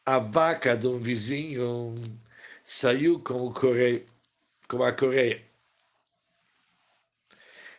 a 0.05 0.19
vaca 0.19 0.77
de 0.77 0.89
um 0.89 0.99
vizinho 0.99 1.95
saiu 2.65 3.21
com, 3.23 3.51
a 3.51 4.93
correia. 4.93 5.54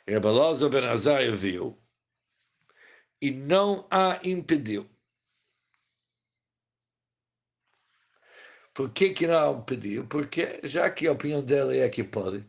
Rebalosa 0.08 0.70
Ben 0.70 0.86
Azai 0.86 1.32
viu 1.32 1.82
e 3.22 3.32
não 3.32 3.88
a 3.90 4.20
impediu. 4.24 4.90
Por 8.74 8.92
que, 8.92 9.14
que 9.14 9.26
não 9.26 9.56
a 9.56 9.58
impediu? 9.58 10.08
Porque 10.08 10.60
já 10.64 10.90
que 10.92 11.08
a 11.08 11.12
opinião 11.12 11.44
dela 11.44 11.76
é 11.76 11.90
que 11.90 12.04
pode, 12.04 12.46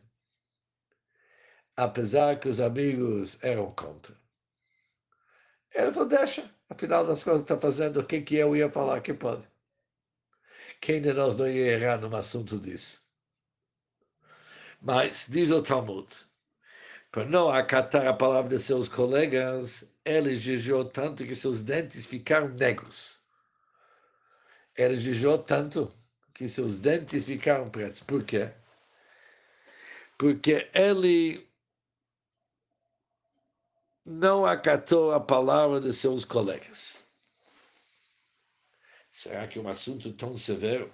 apesar 1.77 2.39
que 2.39 2.49
os 2.49 2.61
amigos 2.61 3.43
eram 3.43 3.71
contra. 3.71 4.15
Ele 5.75 5.93
falou, 5.93 6.09
deixa. 6.09 6.51
Afinal 6.69 7.07
das 7.07 7.23
contas, 7.23 7.43
está 7.43 7.59
fazendo 7.59 8.01
o 8.01 8.07
que, 8.07 8.21
que 8.21 8.37
eu 8.37 8.57
ia 8.57 8.69
falar 8.69 9.01
que 9.01 9.15
pode. 9.15 9.49
Quem 10.81 11.01
de 11.01 11.13
nós 11.13 11.37
não 11.37 11.47
ia 11.47 11.73
errar 11.73 11.99
num 11.99 12.15
assunto 12.15 12.59
disso? 12.59 13.03
Mas, 14.81 15.27
diz 15.29 15.51
o 15.51 15.63
Talmud, 15.63 16.09
Para 17.11 17.25
não 17.25 17.49
acatar 17.49 18.07
a 18.07 18.13
palavra 18.13 18.51
de 18.51 18.63
seus 18.63 18.89
colegas, 18.89 19.85
ele 20.05 20.37
jejuou 20.37 20.85
tanto 20.85 21.25
que 21.25 21.35
seus 21.35 21.63
dentes 21.63 22.07
ficaram 22.07 22.49
negros. 22.49 23.19
Ele 24.77 24.95
jejuou 24.95 25.39
tanto 25.39 25.91
que 26.35 26.49
seus 26.49 26.77
dentes 26.77 27.25
ficaram 27.25 27.69
pretos. 27.69 28.01
Por 28.01 28.23
quê? 28.23 28.53
Porque 30.19 30.69
ele 30.75 31.47
não 34.07 34.47
acatou 34.47 35.13
a 35.13 35.21
palavra 35.21 35.81
de 35.81 35.93
seus 35.93 36.25
colegas. 36.25 37.05
Será 39.11 39.49
que 39.49 39.59
é 39.59 39.63
um 39.63 39.69
assunto 39.69 40.13
tão 40.13 40.37
severo? 40.37 40.93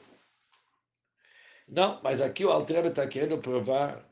Não, 1.67 2.01
mas 2.03 2.21
aqui 2.21 2.45
o 2.45 2.51
Altrebe 2.51 2.89
está 2.89 3.07
querendo 3.07 3.39
provar 3.39 4.05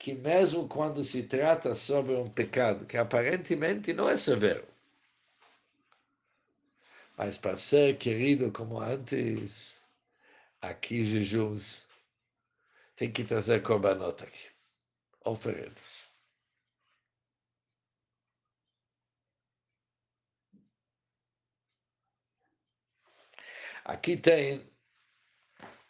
que 0.00 0.14
mesmo 0.14 0.66
quando 0.66 1.04
se 1.04 1.24
trata 1.24 1.74
sobre 1.74 2.14
um 2.14 2.26
pecado 2.26 2.86
que 2.86 2.96
aparentemente 2.96 3.92
não 3.92 4.08
é 4.08 4.16
severo, 4.16 4.66
mas 7.18 7.36
para 7.36 7.58
ser 7.58 7.98
querido 7.98 8.50
como 8.50 8.80
antes, 8.80 9.84
aqui 10.62 11.04
Jesus 11.04 11.86
tem 12.96 13.12
que 13.12 13.22
trazer 13.24 13.62
korbanot 13.62 14.24
aqui, 14.24 14.48
oferendas. 15.22 16.08
Aqui 23.84 24.16
tem 24.16 24.66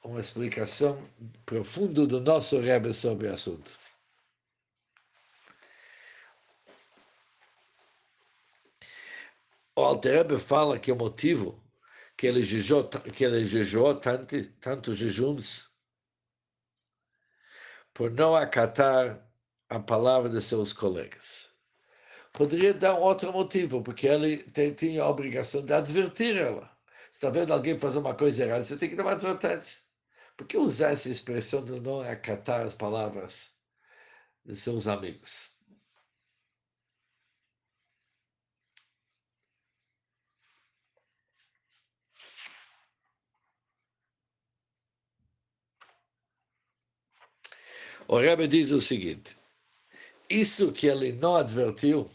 uma 0.03 0.19
explicação 0.19 1.09
profunda 1.47 2.07
do 2.07 2.21
nosso 2.21 2.59
Rebbe 2.59 2.93
sobre 2.93 3.29
o 3.29 3.35
assunto. 3.35 3.90
O 9.77 9.83
Alter 9.83 10.39
fala 10.39 10.79
que 10.79 10.91
o 10.93 10.97
motivo 10.97 11.63
que 12.17 12.27
ele 12.27 12.43
jejuou, 12.43 12.87
que 12.89 13.25
ele 13.25 13.45
jejuou 13.45 13.95
tanto, 13.99 14.45
tantos 14.61 14.99
jejuns 14.99 15.71
por 17.95 18.11
não 18.11 18.35
acatar 18.37 19.27
a 19.69 19.81
palavra 19.81 20.29
de 20.29 20.41
seus 20.43 20.73
colegas. 20.73 21.51
Poderia 22.33 22.75
dar 22.75 22.99
outro 22.99 23.33
motivo, 23.33 23.83
porque 23.83 24.07
ele 24.07 24.39
tem, 24.39 24.75
tinha 24.75 25.03
a 25.03 25.09
obrigação 25.09 25.65
de 25.65 25.73
advertir 25.73 26.37
ela. 26.37 26.71
Se 27.11 27.17
está 27.17 27.31
vendo 27.31 27.53
alguém 27.53 27.77
fazer 27.77 27.99
uma 27.99 28.15
coisa 28.15 28.45
errada, 28.45 28.63
você 28.63 28.77
tem 28.77 28.89
que 28.89 28.97
dar 28.97 29.05
uma 29.05 29.13
advertência. 29.13 29.83
Por 30.37 30.47
que 30.47 30.57
usar 30.57 30.93
essa 30.93 31.09
expressão 31.09 31.65
de 31.65 31.81
não 31.81 32.01
acatar 32.01 32.61
as 32.61 32.75
palavras 32.75 33.51
de 34.45 34.55
seus 34.57 34.87
amigos? 34.87 35.60
O 48.11 48.19
Rebbe 48.19 48.49
diz 48.49 48.73
o 48.73 48.81
seguinte: 48.81 49.37
isso 50.29 50.73
que 50.73 50.89
ele 50.89 51.13
não 51.13 51.37
advertiu, 51.37 52.11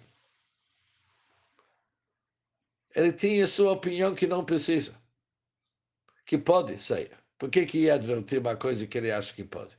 ele 2.93 3.13
tinha 3.13 3.47
sua 3.47 3.71
opinião 3.71 4.13
que 4.13 4.27
não 4.27 4.43
precisa, 4.43 5.01
que 6.25 6.37
pode 6.37 6.81
sair. 6.81 7.11
Por 7.37 7.49
que, 7.49 7.65
que 7.65 7.77
ia 7.79 7.93
advertir 7.93 8.39
uma 8.39 8.57
coisa 8.57 8.85
que 8.85 8.97
ele 8.97 9.09
acha 9.09 9.33
que 9.33 9.45
pode? 9.45 9.77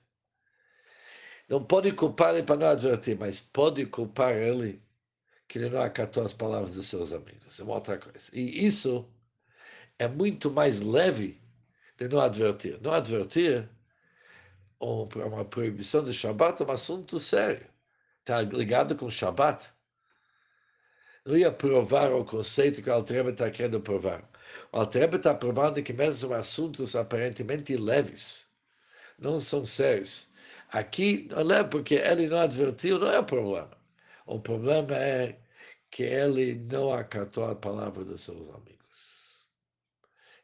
Não 1.51 1.63
pode 1.63 1.93
culpar 1.93 2.35
ele 2.35 2.45
para 2.45 2.57
não 2.57 2.69
advertir, 2.69 3.19
mas 3.19 3.39
pode 3.39 3.85
culpar 3.85 4.35
ele 4.35 4.83
que 5.47 5.59
ele 5.59 5.69
não 5.69 5.83
acatou 5.83 6.25
as 6.25 6.33
palavras 6.33 6.73
de 6.73 6.83
seus 6.83 7.13
amigos. 7.13 7.61
É 7.61 7.63
uma 7.63 7.75
outra 7.75 7.99
coisa. 7.99 8.31
E 8.33 8.65
isso 8.67 9.07
é 9.99 10.09
muito 10.09 10.51
mais 10.51 10.81
leve 10.81 11.39
de 11.99 12.09
não 12.09 12.21
advertir. 12.21 12.81
Não 12.81 12.93
advertir 12.93 13.69
uma 14.81 15.45
proibição 15.45 16.05
de 16.05 16.13
Shabat 16.13 16.63
é 16.63 16.67
um 16.67 16.71
assunto 16.71 17.19
sério. 17.19 17.67
Está 18.21 18.43
ligado 18.43 18.97
com 18.97 19.09
Shabat. 19.09 19.73
Não 21.25 21.37
ia 21.37 21.51
provar 21.51 22.13
o 22.13 22.25
conceito 22.25 22.83
que 22.83 22.91
o 22.91 22.93
Altreba 22.93 23.31
está 23.31 23.51
querendo 23.51 23.81
provar. 23.81 24.29
O 24.73 24.79
Altrebe 24.79 25.17
está 25.17 25.35
provando 25.35 25.83
que 25.83 25.93
mesmo 25.93 26.33
assuntos 26.35 26.95
aparentemente 26.95 27.77
leves 27.77 28.47
não 29.19 29.41
são 29.41 29.65
sérios. 29.67 30.29
Aqui 30.71 31.29
não 31.31 31.57
é 31.57 31.65
porque 31.65 31.95
ele 31.95 32.29
não 32.29 32.39
advertiu, 32.39 32.99
não 32.99 33.11
é 33.11 33.19
o 33.19 33.25
problema. 33.25 33.77
O 34.27 34.41
problema 34.41 34.95
é 34.97 35.39
que 35.91 36.03
ele 36.03 36.55
não 36.55 36.93
acatou 36.93 37.45
a 37.45 37.55
palavra 37.55 38.05
dos 38.05 38.21
seus 38.23 38.49
amigos. 38.51 39.47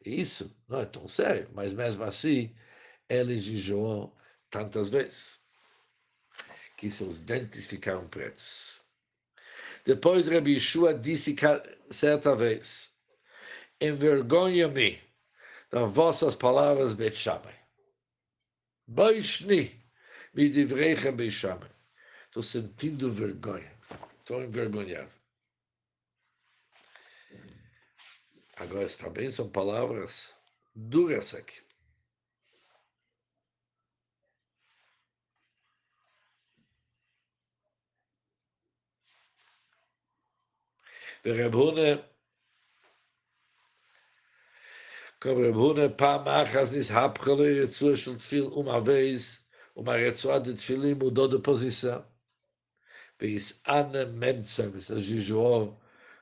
Isso 0.05 0.55
não 0.67 0.81
é 0.81 0.85
tão 0.85 1.07
sério, 1.07 1.49
mas 1.53 1.73
mesmo 1.73 2.03
assim 2.03 2.53
ele 3.09 3.39
jejuou 3.39 4.15
tantas 4.53 4.89
vezes 4.89 5.39
que 6.77 6.89
seus 6.91 7.23
dentes 7.23 7.65
ficaram 7.65 8.07
pretos. 8.07 8.81
Depois 9.83 10.27
Rabi 10.27 10.53
Yeshua 10.53 10.93
disse 10.93 11.35
certa 11.89 12.35
vez, 12.35 12.91
envergonha-me 13.81 15.01
das 15.71 15.91
vossas 15.91 16.35
palavras, 16.35 16.93
Bet 16.93 17.17
Shammai. 17.17 17.59
Me 20.35 20.49
divreicha 20.49 21.11
Bet 21.11 21.31
Shammai. 21.31 21.71
Estou 22.25 22.43
sentindo 22.43 23.11
vergonha. 23.11 23.73
Estou 24.19 24.43
envergonhado. 24.43 25.11
Agora, 28.57 28.85
bem, 29.09 29.31
são 29.31 29.49
palavras 29.49 30.35
duras 30.75 31.33
aqui. 31.33 31.62
Rebune 41.24 42.04
Como 45.20 45.40
Rebune, 45.40 45.88
פעם 45.96 46.28
אחת 46.28 46.76
נסהפכה 46.76 47.30
לו 47.30 47.44
רצועה 47.62 47.96
של 47.96 48.18
תפיל, 48.18 48.44
uma 48.44 48.80
vez, 48.80 49.48
uma 49.76 49.96
רצועה 49.96 50.38
de 50.38 50.54
תפילים 50.54 50.98
mudou 50.98 51.28
de 51.28 51.38
posição. 51.38 52.04
Ana 53.66 54.06
Mentzem, 54.06 54.80
se 54.80 55.00
jejuou 55.00 55.80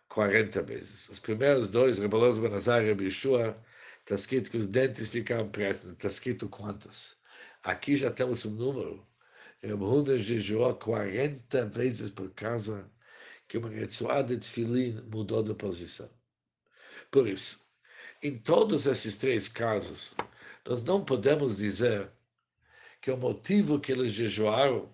40 0.09 0.62
vezes. 0.62 1.09
Os 1.11 1.18
primeiros 1.18 1.70
dois, 1.70 1.98
Reboloso 1.98 2.40
Benazar 2.40 2.83
e 2.83 2.87
Rebishua, 2.87 3.62
está 4.00 4.14
escrito 4.14 4.50
que 4.50 4.57
os 4.57 4.66
dentes 4.66 5.09
ficaram 5.09 5.48
pretos, 5.50 5.85
está 5.85 6.09
escrito 6.09 6.48
quantos. 6.48 7.16
Aqui 7.62 7.96
já 7.96 8.11
temos 8.11 8.46
um 8.46 8.50
número. 8.50 9.07
Rebuna 9.62 10.18
jejuou 10.18 10.74
40 10.74 11.66
vezes 11.66 12.11
por 12.11 12.31
causa 12.31 12.90
que 13.51 13.57
uma 13.57 13.67
ritual 13.67 14.23
de 14.23 14.37
tefilim 14.37 15.01
mudou 15.11 15.43
de 15.43 15.53
posição. 15.53 16.09
Por 17.11 17.27
isso, 17.27 17.59
em 18.23 18.39
todos 18.39 18.87
esses 18.87 19.17
três 19.17 19.49
casos, 19.49 20.15
nós 20.65 20.85
não 20.85 21.03
podemos 21.03 21.57
dizer 21.57 22.09
que 23.01 23.11
o 23.11 23.17
motivo 23.17 23.77
que 23.77 23.91
eles 23.91 24.13
jejuaram 24.13 24.89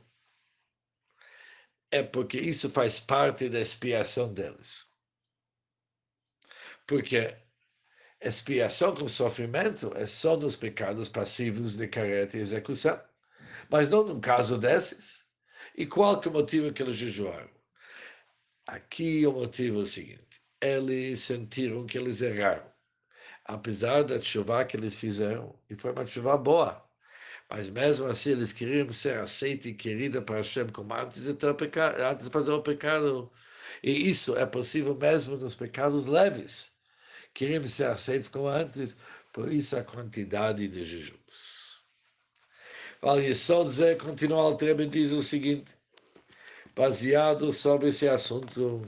é 1.91 2.01
porque 2.01 2.39
isso 2.39 2.67
faz 2.67 2.99
parte 2.99 3.47
da 3.47 3.59
expiação 3.59 4.33
deles. 4.33 4.91
Porque 6.87 7.37
expiação 8.19 8.95
com 8.95 9.07
sofrimento 9.07 9.95
é 9.95 10.07
só 10.07 10.35
nos 10.35 10.55
pecados 10.55 11.07
passivos 11.07 11.75
de 11.75 11.87
careta 11.87 12.35
e 12.35 12.41
execução. 12.41 12.99
Mas 13.69 13.87
não 13.87 14.03
no 14.03 14.19
caso 14.19 14.57
desses. 14.57 15.27
E 15.75 15.85
qual 15.85 16.19
que 16.19 16.27
é 16.27 16.31
o 16.31 16.33
motivo 16.33 16.73
que 16.73 16.81
eles 16.81 16.95
jejuaram? 16.95 17.56
Aqui 18.67 19.25
o 19.25 19.33
motivo 19.33 19.79
é 19.79 19.81
o 19.81 19.85
seguinte: 19.85 20.41
eles 20.61 21.21
sentiram 21.21 21.85
que 21.85 21.97
eles 21.97 22.21
erraram 22.21 22.77
apesar 23.47 24.03
da 24.03 24.21
chuva 24.21 24.65
que 24.65 24.77
eles 24.77 24.95
fizeram, 24.95 25.57
e 25.69 25.75
foi 25.75 25.91
uma 25.93 26.05
chuva 26.05 26.37
boa. 26.37 26.85
Mas 27.49 27.69
mesmo 27.69 28.07
assim 28.07 28.31
eles 28.31 28.51
queriam 28.51 28.91
ser 28.91 29.19
aceitos 29.19 29.67
e 29.67 29.73
queridos 29.73 30.23
para 30.23 30.37
Hashem 30.37 30.67
como 30.69 30.93
antes 30.93 31.23
de, 31.23 31.33
ter 31.33 31.53
pecado, 31.55 32.01
antes 32.01 32.25
de 32.25 32.31
fazer 32.31 32.51
o 32.51 32.61
pecado. 32.61 33.31
E 33.83 34.09
isso 34.09 34.37
é 34.37 34.45
possível 34.45 34.95
mesmo 34.95 35.37
nos 35.37 35.55
pecados 35.55 36.07
leves. 36.07 36.73
Queriam 37.33 37.65
ser 37.67 37.87
aceitos 37.87 38.27
como 38.27 38.47
antes, 38.47 38.97
por 39.33 39.51
isso 39.51 39.77
a 39.77 39.83
quantidade 39.83 40.67
de 40.67 40.83
jejuns. 40.83 41.81
Vale 43.01 43.33
só 43.35 43.63
dizer, 43.63 43.97
continua 43.97 44.49
o 44.49 44.55
Trebe 44.57 44.87
diz 44.87 45.11
o 45.11 45.21
seguinte, 45.21 45.76
baseado 46.77 47.51
sobre 47.51 47.87
esse 47.89 48.07
assunto 48.07 48.83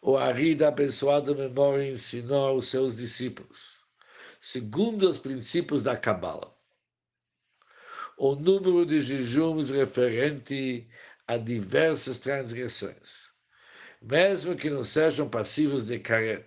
o 0.00 0.16
Ari 0.16 0.54
da 0.54 0.68
abençoada 0.68 1.34
memória 1.34 1.86
ensinou 1.86 2.48
aos 2.48 2.68
seus 2.68 2.96
discípulos, 2.96 3.84
segundo 4.40 5.08
os 5.08 5.18
princípios 5.18 5.82
da 5.82 5.94
Cabala. 5.94 6.56
O 8.16 8.34
número 8.34 8.86
de 8.86 8.98
jejuns 9.00 9.68
referente 9.68 10.88
a 11.28 11.36
diversas 11.36 12.18
transgressões, 12.18 13.32
mesmo 14.00 14.56
que 14.56 14.70
não 14.70 14.82
sejam 14.82 15.28
passivos 15.28 15.84
de 15.86 15.98
caret 15.98 16.46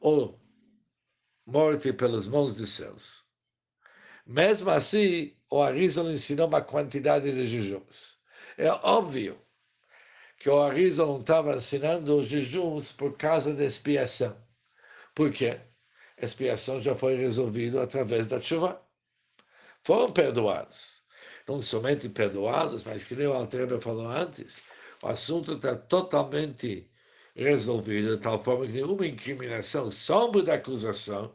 ou 0.00 0.40
morte 1.46 1.92
pelas 1.92 2.26
mãos 2.26 2.56
de 2.56 2.66
céus. 2.66 3.24
Mesmo 4.26 4.70
assim, 4.70 5.36
o 5.48 5.62
Arizal 5.62 6.10
ensinou 6.10 6.48
uma 6.48 6.60
quantidade 6.60 7.30
de 7.30 7.46
jejuns. 7.46 8.18
É 8.58 8.70
óbvio 8.70 9.43
que 10.44 10.50
o 10.50 10.60
Arizal 10.60 11.06
não 11.06 11.20
estava 11.20 11.56
ensinando 11.56 12.18
os 12.18 12.28
jejuns 12.28 12.92
por 12.92 13.16
causa 13.16 13.54
da 13.54 13.64
expiação. 13.64 14.36
Por 15.14 15.32
quê? 15.32 15.58
A 16.20 16.24
expiação 16.26 16.82
já 16.82 16.94
foi 16.94 17.16
resolvida 17.16 17.82
através 17.82 18.28
da 18.28 18.38
chuva. 18.38 18.78
Foram 19.82 20.12
perdoados. 20.12 21.02
Não 21.48 21.62
somente 21.62 22.10
perdoados, 22.10 22.84
mas 22.84 23.04
que 23.04 23.14
nem 23.14 23.26
o 23.26 23.32
Altreba 23.32 23.80
falou 23.80 24.06
antes, 24.06 24.60
o 25.02 25.08
assunto 25.08 25.54
está 25.54 25.76
totalmente 25.76 26.90
resolvido 27.34 28.14
de 28.14 28.22
tal 28.22 28.38
forma 28.38 28.66
que 28.66 28.72
nenhuma 28.72 29.06
incriminação, 29.06 29.90
sombra 29.90 30.42
da 30.42 30.54
acusação, 30.56 31.34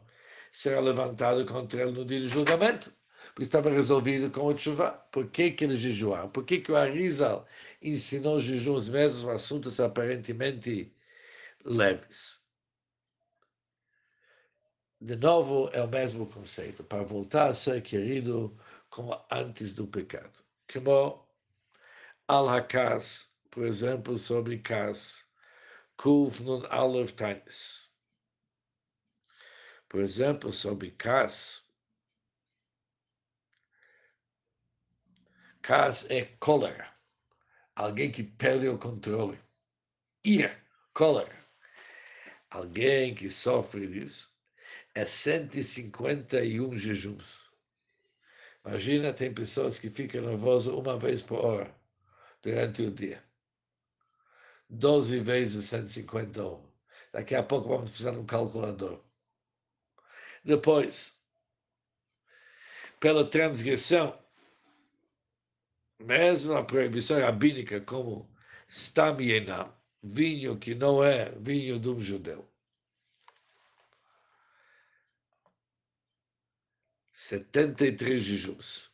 será 0.52 0.78
levantada 0.78 1.44
contra 1.44 1.82
ele 1.82 1.90
no 1.90 2.04
dia 2.04 2.20
do 2.20 2.28
julgamento. 2.28 2.92
Porque 3.28 3.42
estava 3.42 3.70
resolvido 3.70 4.30
com 4.30 4.46
o 4.46 4.56
chuva. 4.56 4.92
Por 5.12 5.28
que, 5.30 5.50
que 5.50 5.64
eles 5.64 5.78
jejuaram? 5.78 6.30
Por 6.30 6.44
que, 6.44 6.60
que 6.60 6.72
o 6.72 6.76
Arizal 6.76 7.46
ensinou 7.82 8.40
jejuns 8.40 8.88
mesmo 8.88 9.30
assuntos 9.30 9.80
aparentemente 9.80 10.92
leves? 11.64 12.40
De 15.00 15.16
novo, 15.16 15.70
é 15.72 15.82
o 15.82 15.88
mesmo 15.88 16.26
conceito, 16.26 16.84
para 16.84 17.02
voltar 17.02 17.48
a 17.48 17.54
ser 17.54 17.82
querido 17.82 18.54
como 18.90 19.18
antes 19.30 19.74
do 19.74 19.86
pecado. 19.86 20.44
Como 20.70 21.26
Al-Hakas, 22.28 23.32
por 23.50 23.64
exemplo, 23.64 24.18
sobre 24.18 24.58
Kas, 24.58 25.26
Kuv 25.96 26.40
Nun 26.42 26.66
Aleph 26.68 27.12
Tainis. 27.12 27.90
Por 29.88 30.00
exemplo, 30.00 30.52
sobre 30.52 30.90
Kas, 30.92 31.64
Kas 35.70 36.10
é 36.10 36.24
cólera, 36.40 36.92
alguém 37.76 38.10
que 38.10 38.24
perde 38.24 38.66
o 38.66 38.76
controle. 38.76 39.38
Ira, 40.24 40.60
cólera. 40.92 41.46
Alguém 42.50 43.14
que 43.14 43.30
sofre 43.30 43.86
disso 43.86 44.36
é 44.96 45.04
151 45.04 46.76
jejuns. 46.76 47.48
Imagina, 48.64 49.12
tem 49.12 49.32
pessoas 49.32 49.78
que 49.78 49.88
ficam 49.88 50.22
nervosas 50.22 50.74
uma 50.74 50.98
vez 50.98 51.22
por 51.22 51.38
hora 51.38 51.72
durante 52.42 52.82
o 52.82 52.90
dia. 52.90 53.22
12 54.68 55.20
vezes 55.20 55.66
151. 55.66 56.68
Daqui 57.12 57.36
a 57.36 57.44
pouco 57.44 57.68
vamos 57.68 57.90
precisar 57.90 58.10
de 58.10 58.18
um 58.18 58.26
calculador. 58.26 59.04
Depois, 60.42 61.16
pela 62.98 63.24
transgressão, 63.24 64.20
mesmo 66.00 66.54
a 66.54 66.64
proibição 66.64 67.20
rabínica 67.20 67.80
como 67.80 68.30
Stam 68.68 69.16
vinho 70.02 70.58
que 70.58 70.74
não 70.74 71.02
é 71.04 71.30
vinho 71.38 71.78
de 71.78 71.88
um 71.88 72.00
judeu. 72.00 72.50
73 77.12 78.20
jejuns. 78.20 78.90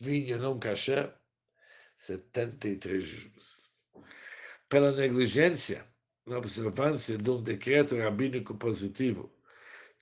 Vinho 0.00 0.38
não 0.38 0.58
kasher, 0.58 1.14
73 1.98 3.04
jejuns. 3.04 3.70
Pela 4.68 4.92
negligência 4.92 5.86
na 6.26 6.38
observância 6.38 7.16
de 7.16 7.30
um 7.30 7.42
decreto 7.42 7.96
rabínico 7.96 8.56
positivo, 8.56 9.32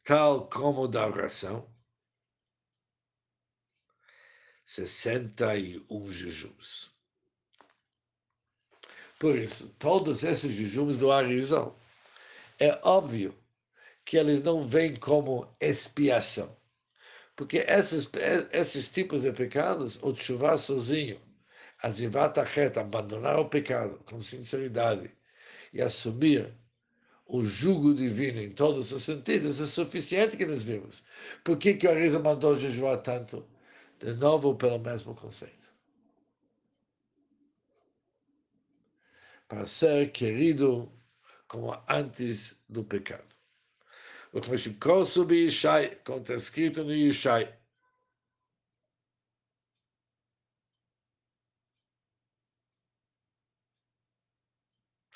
tal 0.05 0.49
como 0.49 0.89
da 0.89 1.07
oração, 1.07 1.69
61 4.67 6.13
jejuns. 6.13 6.91
Por 9.19 9.37
isso, 9.39 9.75
todos 9.79 10.25
esses 10.25 10.53
jejuns 10.53 10.99
do 10.99 11.11
Arizal, 11.11 11.79
é 12.59 12.79
óbvio 12.83 13.35
que 14.05 14.17
eles 14.19 14.43
não 14.43 14.61
vêm 14.61 14.95
como 14.97 15.49
expiação. 15.61 16.55
Porque 17.35 17.59
esses, 17.59 18.09
esses 18.53 18.91
tipos 18.91 19.23
de 19.23 19.33
pecados, 19.33 19.99
o 20.03 20.15
chuva 20.15 20.59
sozinho, 20.59 21.21
a 21.83 21.91
zivat 21.91 22.39
achet, 22.39 22.79
abandonar 22.79 23.39
o 23.39 23.49
pecado 23.49 23.99
com 24.07 24.21
sinceridade 24.21 25.11
e 25.73 25.81
assumir 25.81 26.53
o 27.27 27.45
jugo 27.45 27.95
divino 27.95 28.41
em 28.41 28.51
todos 28.51 28.93
os 28.93 29.03
sentidos, 29.03 29.61
é 29.61 29.67
suficiente 29.67 30.37
que 30.37 30.47
nós 30.47 30.63
vimos. 30.63 31.05
Por 31.45 31.57
que, 31.59 31.75
que 31.75 31.87
o 31.87 31.91
Arisa 31.91 32.19
mandou 32.19 32.57
jejuar 32.57 32.99
tanto? 32.99 33.47
de 33.99 34.15
novo 34.15 34.55
pelo 34.57 34.79
mesmo 34.79 35.15
conceito. 35.15 35.75
Para 39.49 39.67
ser 39.67 40.11
querido 40.13 40.93
como 41.49 41.73
antes 41.89 42.63
do 42.69 42.85
pecado. 42.85 43.35
O 44.33 44.41
que 44.41 45.25
bi 45.25 45.37
Yishai, 45.45 45.97
como 46.05 46.19
está 46.19 46.35
escrito 46.35 46.85
no 46.85 46.93
Yishai. 46.93 47.57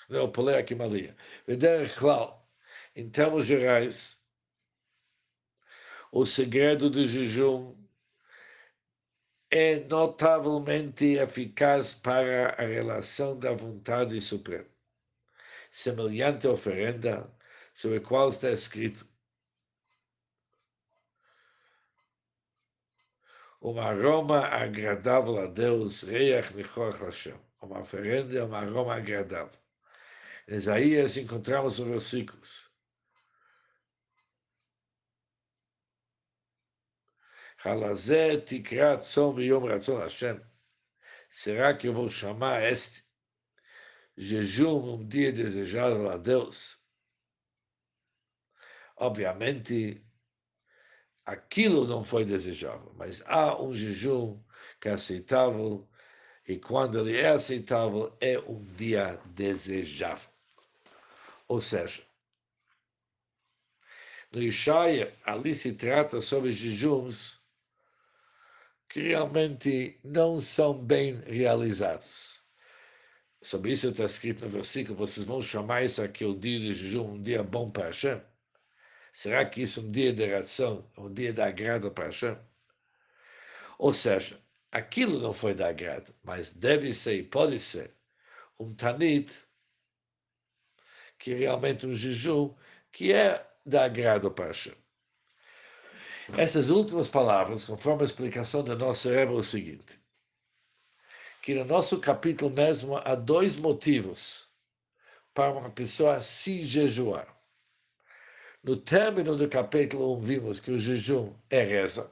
Não, 0.08 0.30
pulei 0.30 0.56
aqui 0.56 0.74
Maria. 0.74 1.16
Veder 1.46 1.94
Klal, 1.94 2.48
em 2.96 3.08
termos 3.08 3.46
gerais, 3.46 4.24
o 6.10 6.26
segredo 6.26 6.90
do 6.90 7.04
jejum 7.04 7.79
é 9.50 9.80
notavelmente 9.80 11.16
eficaz 11.16 11.92
para 11.92 12.50
a 12.50 12.66
relação 12.66 13.38
da 13.38 13.52
vontade 13.52 14.20
suprema. 14.20 14.66
Semelhante 15.70 16.46
oferenda 16.46 17.28
sobre 17.74 17.98
a 17.98 18.00
qual 18.00 18.30
está 18.30 18.50
escrito 18.50 19.06
uma 23.60 23.84
aroma 23.84 24.46
agradável 24.46 25.38
a 25.40 25.46
Deus, 25.46 26.02
Reach 26.02 26.54
Nichoach 26.54 27.02
Hashem. 27.04 27.34
Uma 27.60 27.80
oferenda 27.80 28.38
é 28.38 28.42
uma 28.42 28.58
aroma 28.58 28.94
agradável. 28.94 29.58
Em 30.48 30.54
Isaías 30.54 31.16
encontramos 31.16 31.78
os 31.78 31.86
versículos. 31.86 32.69
Será 41.28 41.76
que 41.76 41.88
eu 41.88 41.92
vou 41.92 42.08
chamar 42.08 42.62
este 42.62 43.04
jejum 44.16 44.94
um 44.94 45.06
dia 45.06 45.30
desejado 45.30 46.08
a 46.08 46.16
Deus? 46.16 46.78
Obviamente, 48.96 50.02
aquilo 51.22 51.86
não 51.86 52.02
foi 52.02 52.24
desejável, 52.24 52.94
mas 52.96 53.22
há 53.26 53.60
um 53.60 53.74
jejum 53.74 54.42
que 54.80 54.88
é 54.88 54.92
aceitável 54.92 55.86
e 56.48 56.58
quando 56.58 56.98
ele 56.98 57.18
é 57.18 57.28
aceitável 57.28 58.16
é 58.22 58.38
um 58.38 58.64
dia 58.74 59.20
desejável. 59.26 60.30
Ou 61.46 61.60
seja, 61.60 62.02
no 64.32 64.42
Ishaia, 64.42 65.14
ali 65.24 65.54
se 65.54 65.74
trata 65.74 66.22
sobre 66.22 66.52
jejuns 66.52 67.39
que 68.90 69.00
realmente 69.00 69.98
não 70.04 70.40
são 70.40 70.74
bem 70.74 71.14
realizados. 71.20 72.42
Sobre 73.40 73.72
isso 73.72 73.88
está 73.88 74.04
escrito 74.04 74.44
no 74.44 74.50
versículo: 74.50 74.98
vocês 74.98 75.24
vão 75.24 75.40
chamar 75.40 75.84
isso 75.84 76.02
aqui 76.02 76.24
o 76.24 76.38
dia 76.38 76.58
de 76.58 76.74
jejum, 76.74 77.12
um 77.14 77.22
dia 77.22 77.42
bom 77.42 77.70
para 77.70 77.86
Hashem. 77.86 78.20
Será 79.12 79.44
que 79.46 79.62
isso 79.62 79.80
é 79.80 79.82
um 79.84 79.90
dia 79.90 80.12
de 80.12 80.26
ração, 80.26 80.90
um 80.98 81.12
dia 81.12 81.32
de 81.32 81.40
agrado 81.40 81.90
para 81.92 82.06
Hashem? 82.06 82.36
Ou 83.78 83.94
seja, 83.94 84.38
aquilo 84.70 85.20
não 85.20 85.32
foi 85.32 85.54
de 85.54 85.62
agrado, 85.62 86.14
mas 86.22 86.52
deve 86.52 86.92
ser 86.92 87.14
e 87.14 87.22
pode 87.22 87.58
ser 87.58 87.94
um 88.58 88.74
tanit, 88.74 89.32
que 91.18 91.32
é 91.32 91.36
realmente 91.36 91.86
um 91.86 91.94
jejum, 91.94 92.54
que 92.92 93.12
é 93.12 93.46
de 93.64 93.78
agrado 93.78 94.30
para 94.32 94.48
Hashem. 94.48 94.74
Essas 96.36 96.70
últimas 96.70 97.08
palavras, 97.08 97.64
conforme 97.64 98.02
a 98.02 98.04
explicação 98.04 98.62
da 98.62 98.76
nossa 98.76 99.10
Rebbe, 99.10 99.32
é 99.32 99.36
o 99.36 99.42
seguinte, 99.42 100.00
que 101.42 101.54
no 101.54 101.64
nosso 101.64 101.98
capítulo 101.98 102.50
mesmo 102.50 102.96
há 102.96 103.14
dois 103.14 103.56
motivos 103.56 104.48
para 105.34 105.52
uma 105.52 105.70
pessoa 105.70 106.20
se 106.20 106.62
jejuar. 106.62 107.26
No 108.62 108.76
término 108.76 109.34
do 109.34 109.48
capítulo 109.48 110.16
1, 110.18 110.20
vimos 110.20 110.60
que 110.60 110.70
o 110.70 110.78
jejum 110.78 111.34
é 111.48 111.62
reza. 111.62 112.10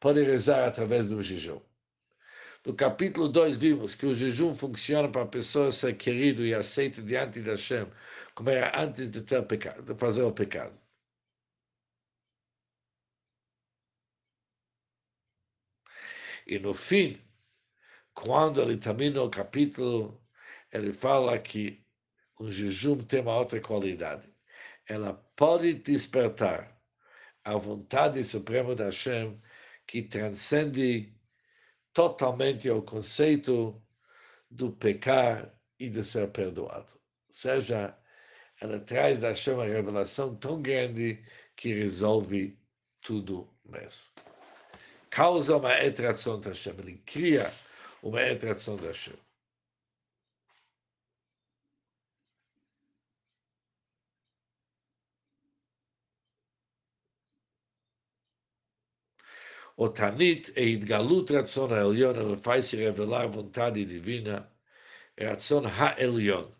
Pode 0.00 0.22
rezar 0.22 0.66
através 0.66 1.08
do 1.08 1.22
jejum. 1.22 1.60
No 2.64 2.74
capítulo 2.74 3.28
2 3.28 3.56
vimos 3.56 3.94
que 3.94 4.06
o 4.06 4.14
jejum 4.14 4.54
funciona 4.54 5.08
para 5.08 5.22
a 5.22 5.26
pessoa 5.26 5.70
ser 5.70 5.94
querido 5.94 6.44
e 6.44 6.52
aceita 6.52 7.00
diante 7.00 7.40
da 7.40 7.52
Hashem, 7.52 7.86
como 8.34 8.50
era 8.50 8.82
antes 8.82 9.10
de, 9.10 9.20
ter 9.22 9.42
pecado, 9.46 9.82
de 9.82 9.98
fazer 9.98 10.22
o 10.22 10.32
pecado. 10.32 10.87
E 16.48 16.58
no 16.58 16.72
fim, 16.72 17.20
quando 18.14 18.62
ele 18.62 18.78
termina 18.78 19.22
o 19.22 19.28
capítulo, 19.28 20.18
ele 20.72 20.94
fala 20.94 21.38
que 21.38 21.84
o 22.38 22.50
jejum 22.50 23.04
tem 23.04 23.20
uma 23.20 23.36
outra 23.36 23.60
qualidade. 23.60 24.26
Ela 24.88 25.12
pode 25.36 25.74
despertar 25.74 26.80
a 27.44 27.54
vontade 27.58 28.24
suprema 28.24 28.74
da 28.74 28.86
Hashem 28.86 29.38
que 29.86 30.02
transcende 30.02 31.14
totalmente 31.92 32.70
o 32.70 32.80
conceito 32.80 33.82
do 34.50 34.72
pecar 34.72 35.54
e 35.78 35.90
de 35.90 36.02
ser 36.02 36.30
perdoado. 36.30 36.94
Ou 36.94 37.32
seja, 37.32 37.94
ela 38.58 38.80
traz 38.80 39.20
da 39.20 39.28
Hashem 39.28 39.52
uma 39.52 39.64
revelação 39.64 40.34
tão 40.34 40.62
grande 40.62 41.22
que 41.54 41.74
resolve 41.74 42.58
tudo 43.02 43.54
mesmo. 43.64 44.27
Causa 45.10 45.56
uma 45.56 45.72
atração 45.72 46.40
da 46.40 46.50
Hashem, 46.50 46.74
ele 46.78 47.02
cria 47.04 47.52
uma 48.02 48.20
atração 48.20 48.76
da 48.76 48.88
Hashem. 48.88 49.16
O 59.76 59.88
Tanit 59.88 60.52
é 60.56 60.64
Idgalut 60.64 61.32
Ratzon 61.32 61.72
Ha'elyon, 61.72 62.36
faz 62.38 62.66
se 62.66 62.76
revelar 62.76 63.28
vontade 63.28 63.84
divina, 63.84 64.50
Ratzon 65.16 65.66
Ha'elyon, 65.66 66.50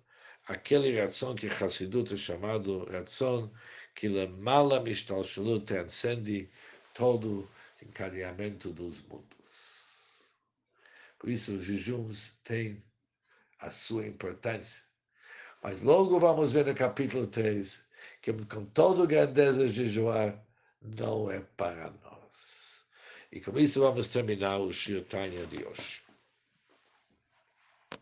aquele 0.46 1.00
Ratzon 1.00 1.34
que 1.34 1.48
Hassidut 1.48 2.14
é 2.14 2.16
chamado 2.16 2.84
Ratzon, 2.84 3.50
que 3.92 4.08
Lemala 4.08 4.80
Mishtalshalut 4.80 5.66
transcende 5.66 6.48
todo 6.94 7.48
encadeamento 7.84 8.70
dos 8.70 9.00
mundos. 9.02 10.30
Por 11.18 11.30
isso, 11.30 11.56
os 11.56 11.64
jejuns 11.64 12.38
têm 12.44 12.82
a 13.58 13.70
sua 13.70 14.06
importância. 14.06 14.84
Mas 15.62 15.82
logo 15.82 16.18
vamos 16.18 16.52
ver 16.52 16.66
no 16.66 16.74
capítulo 16.74 17.26
3 17.26 17.86
que, 18.22 18.32
com 18.32 18.64
toda 18.66 19.06
grandeza, 19.06 19.66
jejuar 19.66 20.44
não 20.80 21.30
é 21.30 21.40
para 21.40 21.90
nós. 22.02 22.86
E 23.32 23.40
com 23.40 23.58
isso 23.58 23.80
vamos 23.80 24.08
terminar 24.08 24.58
o 24.58 24.72
Shir 24.72 25.04
Tanya 25.04 25.44
de 25.46 25.64
hoje. 25.64 26.07